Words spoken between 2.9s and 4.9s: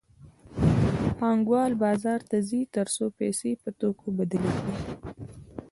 څو پیسې په توکو بدلې کړي